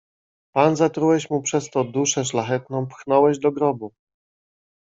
[0.53, 3.93] "Pan zatrułeś mu przez to duszę szlachetną, pchnąłeś do grobu!"